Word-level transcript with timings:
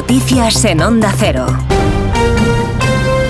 Noticias 0.00 0.64
en 0.64 0.80
Onda 0.80 1.12
Cero. 1.14 1.44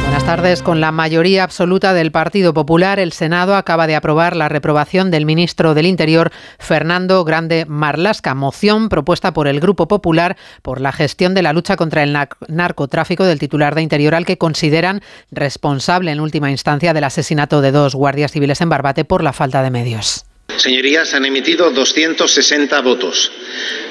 Buenas 0.02 0.24
tardes. 0.24 0.62
Con 0.62 0.80
la 0.80 0.92
mayoría 0.92 1.42
absoluta 1.42 1.94
del 1.94 2.12
Partido 2.12 2.54
Popular, 2.54 3.00
el 3.00 3.10
Senado 3.10 3.56
acaba 3.56 3.88
de 3.88 3.96
aprobar 3.96 4.36
la 4.36 4.48
reprobación 4.48 5.10
del 5.10 5.26
ministro 5.26 5.74
del 5.74 5.86
Interior, 5.86 6.30
Fernando 6.60 7.24
Grande 7.24 7.66
Marlasca, 7.66 8.36
moción 8.36 8.88
propuesta 8.88 9.32
por 9.32 9.48
el 9.48 9.58
Grupo 9.58 9.88
Popular 9.88 10.36
por 10.62 10.80
la 10.80 10.92
gestión 10.92 11.34
de 11.34 11.42
la 11.42 11.52
lucha 11.52 11.74
contra 11.74 12.04
el 12.04 12.16
narcotráfico 12.46 13.24
del 13.24 13.40
titular 13.40 13.74
de 13.74 13.82
Interior, 13.82 14.14
al 14.14 14.24
que 14.24 14.38
consideran 14.38 15.02
responsable 15.32 16.12
en 16.12 16.20
última 16.20 16.52
instancia 16.52 16.94
del 16.94 17.02
asesinato 17.02 17.62
de 17.62 17.72
dos 17.72 17.96
guardias 17.96 18.30
civiles 18.30 18.60
en 18.60 18.68
Barbate 18.68 19.04
por 19.04 19.24
la 19.24 19.32
falta 19.32 19.64
de 19.64 19.72
medios. 19.72 20.29
Señorías, 20.60 21.14
han 21.14 21.24
emitido 21.24 21.70
260 21.70 22.78
votos, 22.82 23.32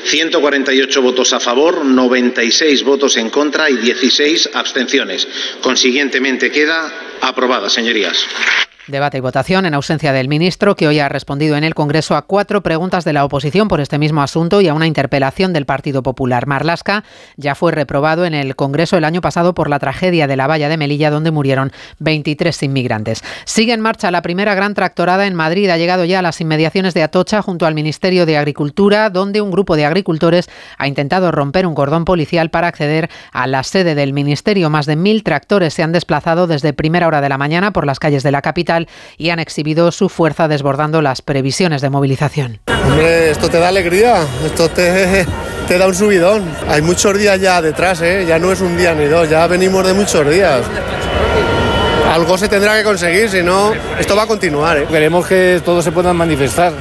148 0.03 1.02
votos 1.02 1.34
a 1.34 1.39
favor, 1.39 1.84
96 1.84 2.84
votos 2.84 3.17
en 3.17 3.31
contra 3.31 3.71
y 3.71 3.77
16 3.77 4.52
abstenciones. 4.53 5.27
Consiguientemente 5.62 6.52
queda 6.52 7.17
aprobada, 7.21 7.71
señorías. 7.71 8.23
Debate 8.89 9.20
y 9.20 9.21
votación 9.21 9.67
en 9.67 9.75
ausencia 9.75 10.13
del 10.13 10.27
ministro, 10.27 10.75
que 10.75 10.88
hoy 10.88 10.98
ha 10.98 11.09
respondido 11.09 11.55
en 11.55 11.63
el 11.63 11.75
Congreso 11.75 12.16
a 12.16 12.23
cuatro 12.23 12.63
preguntas 12.63 13.05
de 13.05 13.13
la 13.13 13.23
oposición 13.23 13.67
por 13.67 13.81
este 13.81 13.99
mismo 13.99 14.23
asunto 14.23 14.62
y 14.62 14.67
a 14.67 14.73
una 14.73 14.88
interpelación 14.88 15.53
del 15.53 15.67
Partido 15.67 16.02
Popular. 16.02 16.48
Marlasca 16.48 17.03
ya 17.38 17.53
fue 17.53 17.71
reprobado 17.71 18.25
en 18.25 18.34
el 18.34 18.55
Congreso 18.55 18.98
el 18.98 19.03
año 19.03 19.21
pasado 19.21 19.53
por 19.53 19.70
la 19.70 19.77
tragedia 19.77 20.25
de 20.25 20.35
la 20.35 20.48
valla 20.48 20.70
de 20.70 20.77
Melilla, 20.77 21.12
donde 21.12 21.29
murieron 21.29 21.71
23 21.99 22.63
inmigrantes. 22.63 23.23
Sigue 23.45 23.73
en 23.73 23.81
marcha 23.81 24.09
la 24.09 24.23
primera 24.23 24.55
gran 24.55 24.73
tractorada 24.73 25.27
en 25.27 25.35
Madrid. 25.35 25.70
Ha 25.70 25.77
llegado 25.77 26.03
ya 26.03 26.17
a 26.17 26.23
las 26.23 26.41
inmediaciones 26.41 26.95
de 26.95 27.03
Atocha, 27.03 27.43
junto 27.43 27.67
al 27.67 27.76
Ministerio 27.76 28.26
de 28.26 28.37
Agricultura, 28.37 29.12
donde 29.12 29.41
un 29.41 29.51
grupo 29.51 29.76
de 29.76 29.85
agricultores 29.85 30.49
ha 30.79 30.87
intentado 30.87 31.32
romper 31.32 31.67
un 31.67 31.76
cordón 31.76 32.05
policial 32.05 32.49
para 32.49 32.67
acceder 32.67 33.12
a 33.34 33.45
la 33.45 33.62
sede 33.62 33.93
del 33.93 34.13
Ministerio. 34.13 34.71
Más 34.71 34.87
de 34.87 34.95
mil 34.95 35.21
tractores 35.23 35.76
se 35.76 35.84
han 35.84 35.91
desplazado 35.91 36.48
desde 36.48 36.73
primera 36.73 37.05
hora 37.05 37.21
de 37.21 37.29
la 37.29 37.37
mañana 37.37 37.71
por 37.71 37.85
las 37.85 37.99
calles 37.99 38.23
de 38.23 38.32
la 38.32 38.41
capital 38.41 38.79
y 39.18 39.30
han 39.30 39.40
exhibido 39.40 39.91
su 39.91 40.10
fuerza 40.10 40.48
desbordando 40.48 41.02
las 41.02 41.22
previsiones 41.22 41.82
de 41.82 41.90
movilización. 41.90 42.60
Hombre, 42.68 43.32
esto 43.32 43.49
te 43.49 43.60
da 43.60 43.70
alegría, 43.70 44.26
esto 44.46 44.70
te, 44.70 45.26
te 45.68 45.77
da 45.77 45.88
un 45.88 45.96
subidón. 45.96 46.44
Hay 46.68 46.82
muchos 46.82 47.18
días 47.18 47.40
ya 47.40 47.62
detrás, 47.62 48.02
¿eh? 48.02 48.26
ya 48.27 48.40
no 48.40 48.52
es 48.52 48.62
un 48.62 48.77
día 48.77 48.94
ni 48.94 49.05
dos, 49.05 49.30
ya 49.30 49.48
venimos 49.48 49.85
de 49.85 49.94
muchos 49.94 50.30
días 50.30 50.63
algo 52.10 52.38
se 52.38 52.48
tendrá 52.48 52.76
que 52.77 52.84
conseguir, 52.84 53.30
si 53.30 53.44
no, 53.44 53.72
esto 54.00 54.16
va 54.16 54.24
a 54.24 54.27
continuar. 54.27 54.77
¿eh? 54.77 54.88
Queremos 54.90 55.27
que 55.27 55.62
todos 55.63 55.84
se 55.84 55.91
puedan 55.91 56.16
manifestar, 56.16 56.74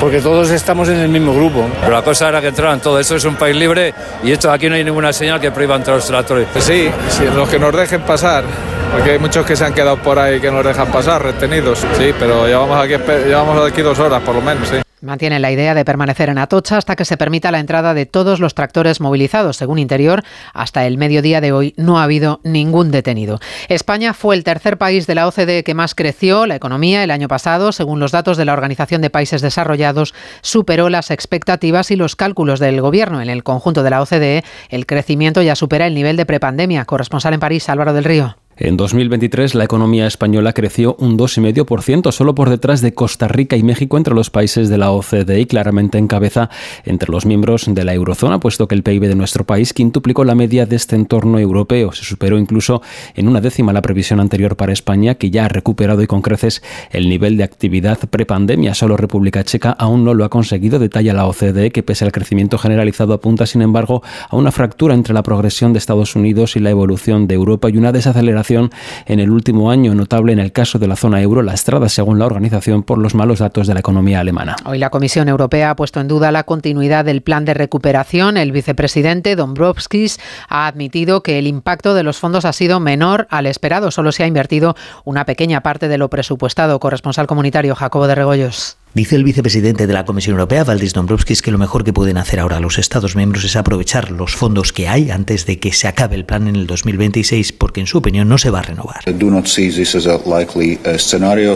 porque 0.00 0.20
todos 0.20 0.50
estamos 0.50 0.88
en 0.88 0.96
el 0.96 1.08
mismo 1.08 1.34
grupo. 1.34 1.68
Pero 1.80 1.92
la 1.92 2.02
cosa 2.02 2.28
era 2.28 2.40
que 2.40 2.48
entraran 2.48 2.80
todos, 2.80 3.00
esto 3.00 3.16
es 3.16 3.24
un 3.24 3.36
país 3.36 3.54
libre 3.54 3.92
y 4.24 4.32
esto 4.32 4.50
aquí 4.50 4.68
no 4.68 4.74
hay 4.74 4.84
ninguna 4.84 5.12
señal 5.12 5.40
que 5.40 5.50
prohíba 5.50 5.76
entrar 5.76 5.96
los 5.96 6.06
tractores. 6.06 6.48
Sí, 6.58 6.88
sí, 7.10 7.24
los 7.34 7.48
que 7.48 7.58
nos 7.58 7.74
dejen 7.74 8.02
pasar. 8.02 8.44
Porque 8.92 9.10
hay 9.10 9.18
muchos 9.18 9.44
que 9.44 9.56
se 9.56 9.64
han 9.64 9.74
quedado 9.74 9.96
por 9.98 10.18
ahí 10.18 10.40
que 10.40 10.50
nos 10.50 10.64
dejan 10.64 10.90
pasar, 10.90 11.22
retenidos. 11.22 11.86
Sí, 11.98 12.12
pero 12.18 12.46
llevamos 12.46 12.82
aquí, 12.82 12.94
llevamos 13.26 13.70
aquí 13.70 13.82
dos 13.82 13.98
horas 13.98 14.22
por 14.22 14.34
lo 14.34 14.40
menos, 14.40 14.68
sí. 14.68 14.76
Mantiene 15.02 15.38
la 15.38 15.52
idea 15.52 15.74
de 15.74 15.84
permanecer 15.84 16.30
en 16.30 16.38
Atocha 16.38 16.78
hasta 16.78 16.96
que 16.96 17.04
se 17.04 17.18
permita 17.18 17.50
la 17.50 17.60
entrada 17.60 17.92
de 17.92 18.06
todos 18.06 18.40
los 18.40 18.54
tractores 18.54 19.00
movilizados. 19.00 19.58
Según 19.58 19.78
Interior, 19.78 20.24
hasta 20.54 20.86
el 20.86 20.96
mediodía 20.96 21.42
de 21.42 21.52
hoy 21.52 21.74
no 21.76 22.00
ha 22.00 22.04
habido 22.04 22.40
ningún 22.44 22.90
detenido. 22.90 23.38
España 23.68 24.14
fue 24.14 24.34
el 24.34 24.42
tercer 24.42 24.78
país 24.78 25.06
de 25.06 25.14
la 25.14 25.28
OCDE 25.28 25.64
que 25.64 25.74
más 25.74 25.94
creció 25.94 26.46
la 26.46 26.56
economía 26.56 27.04
el 27.04 27.10
año 27.10 27.28
pasado. 27.28 27.72
Según 27.72 28.00
los 28.00 28.10
datos 28.10 28.38
de 28.38 28.46
la 28.46 28.54
Organización 28.54 29.02
de 29.02 29.10
Países 29.10 29.42
Desarrollados, 29.42 30.14
superó 30.40 30.88
las 30.88 31.10
expectativas 31.10 31.90
y 31.90 31.96
los 31.96 32.16
cálculos 32.16 32.58
del 32.58 32.80
Gobierno. 32.80 33.20
En 33.20 33.28
el 33.28 33.44
conjunto 33.44 33.82
de 33.82 33.90
la 33.90 34.00
OCDE, 34.00 34.44
el 34.70 34.86
crecimiento 34.86 35.42
ya 35.42 35.56
supera 35.56 35.86
el 35.86 35.94
nivel 35.94 36.16
de 36.16 36.24
prepandemia. 36.24 36.86
Corresponsal 36.86 37.34
en 37.34 37.40
París, 37.40 37.68
Álvaro 37.68 37.92
del 37.92 38.04
Río. 38.04 38.36
En 38.58 38.78
2023 38.78 39.54
la 39.54 39.64
economía 39.64 40.06
española 40.06 40.54
creció 40.54 40.96
un 40.98 41.18
2,5%, 41.18 42.10
solo 42.10 42.34
por 42.34 42.48
detrás 42.48 42.80
de 42.80 42.94
Costa 42.94 43.28
Rica 43.28 43.54
y 43.58 43.62
México 43.62 43.98
entre 43.98 44.14
los 44.14 44.30
países 44.30 44.70
de 44.70 44.78
la 44.78 44.92
OCDE 44.92 45.40
y 45.40 45.44
claramente 45.44 45.98
en 45.98 46.06
cabeza 46.06 46.48
entre 46.86 47.12
los 47.12 47.26
miembros 47.26 47.66
de 47.68 47.84
la 47.84 47.92
eurozona, 47.92 48.40
puesto 48.40 48.66
que 48.66 48.74
el 48.74 48.82
PIB 48.82 49.08
de 49.08 49.14
nuestro 49.14 49.44
país 49.44 49.74
quintuplicó 49.74 50.24
la 50.24 50.34
media 50.34 50.64
de 50.64 50.76
este 50.76 50.96
entorno 50.96 51.38
europeo. 51.38 51.92
Se 51.92 52.04
superó 52.04 52.38
incluso 52.38 52.80
en 53.14 53.28
una 53.28 53.42
décima 53.42 53.74
la 53.74 53.82
previsión 53.82 54.20
anterior 54.20 54.56
para 54.56 54.72
España, 54.72 55.16
que 55.16 55.30
ya 55.30 55.44
ha 55.44 55.48
recuperado 55.48 56.00
y 56.00 56.06
con 56.06 56.22
creces 56.22 56.62
el 56.92 57.10
nivel 57.10 57.36
de 57.36 57.44
actividad 57.44 57.98
prepandemia. 58.08 58.72
Solo 58.72 58.96
República 58.96 59.44
Checa 59.44 59.72
aún 59.72 60.02
no 60.02 60.14
lo 60.14 60.24
ha 60.24 60.30
conseguido, 60.30 60.78
detalla 60.78 61.12
la 61.12 61.26
OCDE, 61.26 61.72
que 61.72 61.82
pese 61.82 62.06
al 62.06 62.12
crecimiento 62.12 62.56
generalizado 62.56 63.12
apunta, 63.12 63.44
sin 63.44 63.60
embargo, 63.60 64.02
a 64.30 64.34
una 64.34 64.50
fractura 64.50 64.94
entre 64.94 65.12
la 65.12 65.22
progresión 65.22 65.74
de 65.74 65.78
Estados 65.78 66.16
Unidos 66.16 66.56
y 66.56 66.60
la 66.60 66.70
evolución 66.70 67.26
de 67.26 67.34
Europa 67.34 67.68
y 67.68 67.76
una 67.76 67.92
desaceleración 67.92 68.45
en 68.50 69.20
el 69.20 69.30
último 69.30 69.70
año, 69.70 69.94
notable 69.94 70.32
en 70.32 70.38
el 70.38 70.52
caso 70.52 70.78
de 70.78 70.86
la 70.86 70.96
zona 70.96 71.20
euro, 71.20 71.42
lastrada 71.42 71.88
según 71.88 72.18
la 72.18 72.26
organización 72.26 72.82
por 72.82 72.98
los 72.98 73.14
malos 73.14 73.40
datos 73.40 73.66
de 73.66 73.74
la 73.74 73.80
economía 73.80 74.20
alemana. 74.20 74.56
Hoy 74.64 74.78
la 74.78 74.90
Comisión 74.90 75.28
Europea 75.28 75.70
ha 75.70 75.76
puesto 75.76 76.00
en 76.00 76.08
duda 76.08 76.30
la 76.32 76.44
continuidad 76.44 77.04
del 77.04 77.22
plan 77.22 77.44
de 77.44 77.54
recuperación. 77.54 78.36
El 78.36 78.52
vicepresidente 78.52 79.36
Dombrovskis 79.36 80.18
ha 80.48 80.66
admitido 80.66 81.22
que 81.22 81.38
el 81.38 81.46
impacto 81.46 81.94
de 81.94 82.02
los 82.02 82.18
fondos 82.18 82.44
ha 82.44 82.52
sido 82.52 82.80
menor 82.80 83.26
al 83.30 83.46
esperado. 83.46 83.90
Solo 83.90 84.12
se 84.12 84.22
ha 84.24 84.26
invertido 84.26 84.76
una 85.04 85.24
pequeña 85.24 85.62
parte 85.62 85.88
de 85.88 85.98
lo 85.98 86.10
presupuestado. 86.10 86.78
Corresponsal 86.80 87.26
comunitario 87.26 87.74
Jacobo 87.74 88.06
de 88.06 88.14
Regoyos. 88.14 88.76
Dice 88.96 89.14
el 89.14 89.24
vicepresidente 89.24 89.86
de 89.86 89.92
la 89.92 90.06
Comisión 90.06 90.36
Europea, 90.36 90.64
Valdis 90.64 90.94
Dombrovskis, 90.94 91.42
que 91.42 91.50
lo 91.50 91.58
mejor 91.58 91.84
que 91.84 91.92
pueden 91.92 92.16
hacer 92.16 92.40
ahora 92.40 92.60
los 92.60 92.78
Estados 92.78 93.14
miembros 93.14 93.44
es 93.44 93.54
aprovechar 93.54 94.10
los 94.10 94.34
fondos 94.34 94.72
que 94.72 94.88
hay 94.88 95.10
antes 95.10 95.44
de 95.44 95.58
que 95.58 95.74
se 95.74 95.86
acabe 95.86 96.16
el 96.16 96.24
plan 96.24 96.48
en 96.48 96.56
el 96.56 96.66
2026, 96.66 97.52
porque 97.52 97.82
en 97.82 97.88
su 97.88 97.98
opinión 97.98 98.26
no 98.26 98.38
se 98.38 98.48
va 98.48 98.60
a 98.60 98.62
renovar. 98.62 99.00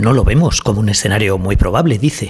No 0.02 0.12
lo 0.12 0.22
vemos 0.22 0.60
como 0.60 0.80
un 0.80 0.90
escenario 0.90 1.38
muy 1.38 1.56
probable, 1.56 1.96
dice. 1.96 2.28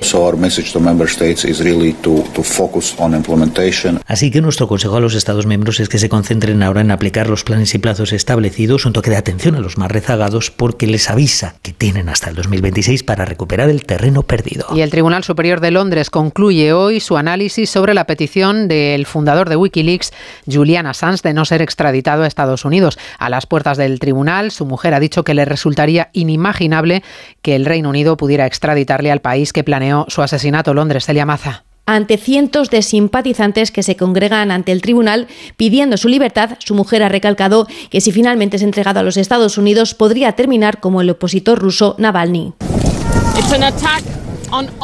Así 4.07 4.31
que 4.31 4.41
nuestro 4.41 4.69
consejo 4.69 4.95
a 4.95 5.01
los 5.01 5.17
Estados 5.17 5.45
miembros 5.45 5.81
es 5.81 5.89
que 5.89 5.99
se 5.99 6.09
concentren 6.09 6.63
ahora 6.63 6.83
en 6.83 6.93
aplicar 6.93 7.29
los 7.29 7.43
planes 7.43 7.75
y 7.75 7.79
plazos 7.79 8.13
establecidos, 8.13 8.87
un 8.87 8.93
toque 8.93 9.11
de 9.11 9.17
atención 9.17 9.57
a 9.57 9.61
los 9.61 9.77
más 9.77 9.91
rezagados, 9.91 10.53
porque 10.53 10.87
les 10.87 11.11
avisa 11.11 11.57
que 11.63 11.73
tienen 11.73 12.09
hasta 12.09 12.31
el 12.31 12.37
2026 12.37 13.03
para 13.03 13.25
recuperar 13.25 13.71
el 13.71 13.85
terreno 13.85 14.23
perdido. 14.23 14.69
Y 14.73 14.83
el 14.83 15.00
Tribunal 15.01 15.25
Superior 15.25 15.61
de 15.61 15.71
Londres 15.71 16.11
concluye 16.11 16.75
hoy 16.75 17.01
su 17.01 17.17
análisis 17.17 17.71
sobre 17.71 17.95
la 17.95 18.05
petición 18.05 18.69
del 18.69 19.07
fundador 19.07 19.49
de 19.49 19.57
Wikileaks, 19.57 20.13
Julian 20.47 20.87
Assange, 20.87 21.23
de 21.23 21.33
no 21.33 21.47
ser 21.47 21.63
extraditado 21.63 22.23
a 22.23 22.27
Estados 22.27 22.67
Unidos. 22.67 22.99
A 23.19 23.31
las 23.31 23.47
puertas 23.47 23.79
del 23.79 23.99
tribunal, 23.99 24.51
su 24.51 24.67
mujer 24.67 24.93
ha 24.93 25.01
dicho 25.01 25.25
que 25.25 25.33
le 25.33 25.47
resultaría 25.47 26.11
inimaginable 26.13 27.03
que 27.41 27.57
el 27.57 27.65
Reino 27.65 27.89
Unido 27.89 28.19
pudiera 28.19 28.45
extraditarle 28.45 29.11
al 29.11 29.23
país 29.23 29.55
que 29.55 29.65
planeó 29.65 30.05
su 30.09 30.21
asesinato. 30.21 30.75
Londres, 30.75 31.07
Celia 31.07 31.25
Maza 31.25 31.65
ante 31.87 32.19
cientos 32.19 32.69
de 32.69 32.83
simpatizantes 32.83 33.73
que 33.73 33.83
se 33.83 33.97
congregan 33.97 34.51
ante 34.51 34.71
el 34.71 34.83
tribunal 34.83 35.29
pidiendo 35.57 35.97
su 35.97 36.09
libertad, 36.09 36.59
su 36.59 36.75
mujer 36.75 37.03
ha 37.03 37.09
recalcado 37.09 37.67
que 37.89 38.03
si 38.03 38.13
finalmente 38.13 38.59
es 38.59 38.63
entregado 38.63 39.01
a 39.01 39.03
los 39.03 39.17
Estados 39.17 39.57
Unidos 39.57 39.95
podría 39.95 40.33
terminar 40.33 40.79
como 40.79 41.01
el 41.01 41.09
opositor 41.09 41.59
ruso 41.59 41.97
Navalny. 41.99 42.53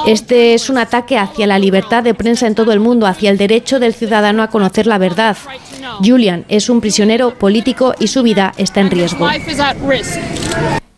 Este 0.07 0.55
es 0.55 0.71
un 0.71 0.79
ataque 0.79 1.19
hacia 1.19 1.47
la 1.47 1.59
libertad 1.59 2.03
de 2.03 2.15
prensa 2.15 2.47
en 2.47 2.55
todo 2.55 2.73
el 2.73 2.81
mundo, 2.81 3.07
hacia 3.07 3.31
el 3.31 3.39
derecho 3.39 3.79
del 3.79 3.95
ciudadano 3.95 4.43
a 4.43 4.49
conocer 4.49 4.87
la 4.87 4.99
verdad. 4.99 5.37
Julian 6.05 6.45
es 6.49 6.69
un 6.69 6.81
prisionero 6.81 7.39
político 7.39 7.95
y 7.99 8.09
su 8.09 8.23
vida 8.23 8.53
está 8.57 8.81
en 8.81 8.91
riesgo. 8.91 9.29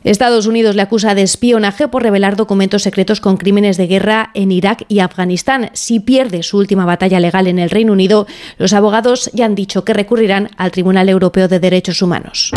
Estados 0.04 0.46
Unidos 0.46 0.76
le 0.76 0.82
acusa 0.82 1.14
de 1.14 1.22
espionaje 1.22 1.88
por 1.88 2.02
revelar 2.02 2.36
documentos 2.36 2.82
secretos 2.82 3.20
con 3.20 3.36
crímenes 3.36 3.76
de 3.76 3.88
guerra 3.88 4.30
en 4.34 4.52
Irak 4.52 4.84
y 4.88 5.00
Afganistán. 5.00 5.70
Si 5.74 6.00
pierde 6.00 6.42
su 6.42 6.56
última 6.56 6.86
batalla 6.86 7.20
legal 7.20 7.46
en 7.46 7.58
el 7.58 7.68
Reino 7.68 7.92
Unido, 7.92 8.26
los 8.58 8.72
abogados 8.72 9.28
ya 9.34 9.44
han 9.44 9.54
dicho 9.54 9.84
que 9.84 9.92
recurrirán 9.92 10.50
al 10.56 10.70
Tribunal 10.70 11.08
Europeo 11.08 11.48
de 11.48 11.60
Derechos 11.60 12.00
Humanos 12.00 12.52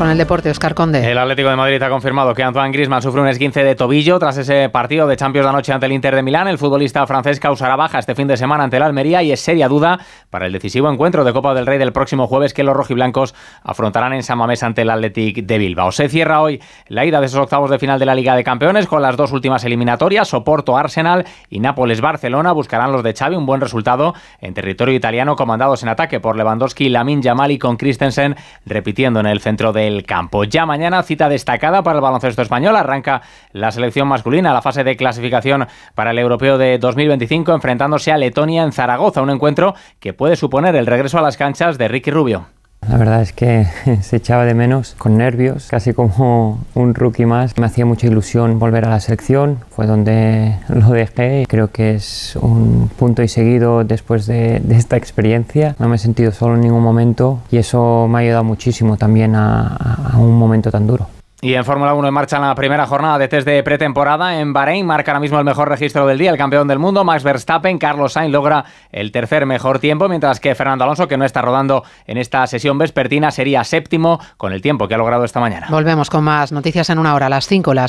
con 0.00 0.08
el 0.08 0.16
deporte, 0.16 0.48
Oscar 0.48 0.74
Conde. 0.74 1.10
El 1.10 1.18
Atlético 1.18 1.50
de 1.50 1.56
Madrid 1.56 1.82
ha 1.82 1.90
confirmado 1.90 2.32
que 2.32 2.42
Antoine 2.42 2.72
Griezmann 2.72 3.02
sufre 3.02 3.20
un 3.20 3.28
esguince 3.28 3.62
de 3.62 3.74
tobillo 3.74 4.18
tras 4.18 4.38
ese 4.38 4.70
partido 4.70 5.06
de 5.06 5.14
Champions 5.14 5.44
de 5.44 5.50
anoche 5.50 5.74
ante 5.74 5.84
el 5.84 5.92
Inter 5.92 6.14
de 6.14 6.22
Milán. 6.22 6.48
El 6.48 6.56
futbolista 6.56 7.06
francés 7.06 7.38
causará 7.38 7.76
baja 7.76 7.98
este 7.98 8.14
fin 8.14 8.26
de 8.26 8.38
semana 8.38 8.64
ante 8.64 8.78
el 8.78 8.82
Almería 8.82 9.22
y 9.22 9.30
es 9.30 9.40
seria 9.40 9.68
duda 9.68 9.98
para 10.30 10.46
el 10.46 10.54
decisivo 10.54 10.90
encuentro 10.90 11.22
de 11.22 11.34
Copa 11.34 11.52
del 11.52 11.66
Rey 11.66 11.76
del 11.76 11.92
próximo 11.92 12.26
jueves 12.26 12.54
que 12.54 12.64
los 12.64 12.74
rojiblancos 12.74 13.34
afrontarán 13.62 14.14
en 14.14 14.22
San 14.22 14.38
Mamés 14.38 14.62
ante 14.62 14.80
el 14.80 14.88
Athletic 14.88 15.44
de 15.44 15.58
Bilbao. 15.58 15.92
Se 15.92 16.08
cierra 16.08 16.40
hoy 16.40 16.62
la 16.88 17.04
ida 17.04 17.20
de 17.20 17.26
esos 17.26 17.40
octavos 17.40 17.68
de 17.68 17.78
final 17.78 17.98
de 17.98 18.06
la 18.06 18.14
Liga 18.14 18.34
de 18.34 18.42
Campeones 18.42 18.86
con 18.86 19.02
las 19.02 19.18
dos 19.18 19.32
últimas 19.32 19.64
eliminatorias. 19.64 20.28
Soporto 20.28 20.78
Arsenal 20.78 21.26
y 21.50 21.60
Nápoles-Barcelona 21.60 22.52
buscarán 22.52 22.90
los 22.90 23.02
de 23.02 23.12
Xavi 23.12 23.36
un 23.36 23.44
buen 23.44 23.60
resultado 23.60 24.14
en 24.40 24.54
territorio 24.54 24.94
italiano 24.94 25.36
comandados 25.36 25.82
en 25.82 25.90
ataque 25.90 26.20
por 26.20 26.36
Lewandowski, 26.36 26.88
Lamin 26.88 27.20
Yamal 27.20 27.50
y 27.50 27.58
con 27.58 27.76
Christensen 27.76 28.34
repitiendo 28.64 29.20
en 29.20 29.26
el 29.26 29.40
centro 29.40 29.74
de 29.74 29.89
el 29.90 30.04
campo. 30.04 30.44
Ya 30.44 30.66
mañana 30.66 31.02
cita 31.02 31.28
destacada 31.28 31.82
para 31.82 31.98
el 31.98 32.02
baloncesto 32.02 32.42
español. 32.42 32.76
Arranca 32.76 33.22
la 33.52 33.70
selección 33.70 34.08
masculina, 34.08 34.52
la 34.52 34.62
fase 34.62 34.84
de 34.84 34.96
clasificación 34.96 35.66
para 35.94 36.12
el 36.12 36.18
europeo 36.18 36.58
de 36.58 36.78
2025, 36.78 37.52
enfrentándose 37.52 38.12
a 38.12 38.18
Letonia 38.18 38.62
en 38.62 38.72
Zaragoza. 38.72 39.22
Un 39.22 39.30
encuentro 39.30 39.74
que 39.98 40.12
puede 40.12 40.36
suponer 40.36 40.76
el 40.76 40.86
regreso 40.86 41.18
a 41.18 41.22
las 41.22 41.36
canchas 41.36 41.78
de 41.78 41.88
Ricky 41.88 42.10
Rubio. 42.10 42.59
La 42.90 42.96
verdad 42.96 43.22
es 43.22 43.32
que 43.32 43.68
se 44.02 44.16
echaba 44.16 44.44
de 44.44 44.54
menos, 44.54 44.96
con 44.98 45.16
nervios, 45.16 45.68
casi 45.70 45.92
como 45.92 46.58
un 46.74 46.92
rookie 46.92 47.24
más. 47.24 47.56
Me 47.56 47.66
hacía 47.66 47.86
mucha 47.86 48.08
ilusión 48.08 48.58
volver 48.58 48.84
a 48.84 48.90
la 48.90 48.98
selección, 48.98 49.58
fue 49.70 49.86
donde 49.86 50.56
lo 50.68 50.90
dejé 50.90 51.46
creo 51.48 51.70
que 51.70 51.94
es 51.94 52.36
un 52.42 52.90
punto 52.98 53.22
y 53.22 53.28
seguido 53.28 53.84
después 53.84 54.26
de, 54.26 54.58
de 54.58 54.74
esta 54.74 54.96
experiencia. 54.96 55.76
No 55.78 55.88
me 55.88 55.96
he 55.96 55.98
sentido 55.98 56.32
solo 56.32 56.56
en 56.56 56.62
ningún 56.62 56.82
momento 56.82 57.38
y 57.52 57.58
eso 57.58 58.08
me 58.08 58.18
ha 58.18 58.20
ayudado 58.22 58.42
muchísimo 58.42 58.96
también 58.96 59.36
a, 59.36 59.68
a 60.12 60.18
un 60.18 60.36
momento 60.36 60.72
tan 60.72 60.88
duro. 60.88 61.06
Y 61.42 61.54
en 61.54 61.64
Fórmula 61.64 61.94
1 61.94 62.06
en 62.06 62.12
marcha 62.12 62.38
la 62.38 62.54
primera 62.54 62.86
jornada 62.86 63.16
de 63.16 63.26
test 63.26 63.46
de 63.46 63.62
pretemporada 63.62 64.38
en 64.38 64.52
Bahrein. 64.52 64.84
Marca 64.84 65.12
ahora 65.12 65.20
mismo 65.20 65.38
el 65.38 65.44
mejor 65.46 65.70
registro 65.70 66.06
del 66.06 66.18
día, 66.18 66.30
el 66.30 66.36
campeón 66.36 66.68
del 66.68 66.78
mundo, 66.78 67.02
Max 67.02 67.24
Verstappen. 67.24 67.78
Carlos 67.78 68.12
Sainz 68.12 68.30
logra 68.30 68.66
el 68.92 69.10
tercer 69.10 69.46
mejor 69.46 69.78
tiempo, 69.78 70.06
mientras 70.06 70.38
que 70.38 70.54
Fernando 70.54 70.84
Alonso, 70.84 71.08
que 71.08 71.16
no 71.16 71.24
está 71.24 71.40
rodando 71.40 71.82
en 72.06 72.18
esta 72.18 72.46
sesión 72.46 72.76
vespertina, 72.76 73.30
sería 73.30 73.64
séptimo 73.64 74.20
con 74.36 74.52
el 74.52 74.60
tiempo 74.60 74.86
que 74.86 74.94
ha 74.94 74.98
logrado 74.98 75.24
esta 75.24 75.40
mañana. 75.40 75.68
Volvemos 75.70 76.10
con 76.10 76.24
más 76.24 76.52
noticias 76.52 76.90
en 76.90 76.98
una 76.98 77.14
hora, 77.14 77.30
las 77.30 77.46
5, 77.46 77.72
las 77.72 77.88